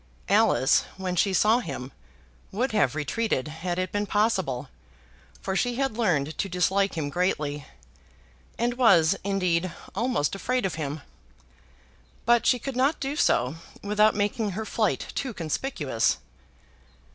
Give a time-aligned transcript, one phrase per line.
[0.29, 1.91] Alice, when she saw him,
[2.51, 4.67] would have retreated had it been possible,
[5.41, 7.67] for she had learned to dislike him greatly,
[8.57, 11.01] and was, indeed, almost afraid of him;
[12.25, 16.17] but she could not do so without making her flight too conspicuous.